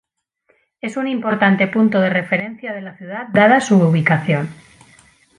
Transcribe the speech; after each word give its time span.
Es 0.81 0.97
un 0.97 1.07
importante 1.07 1.67
punto 1.67 2.01
de 2.01 2.09
referencia 2.09 2.73
de 2.73 2.81
la 2.81 2.97
ciudad 2.97 3.27
dada 3.31 3.61
su 3.61 3.77
ubicación. 3.77 4.49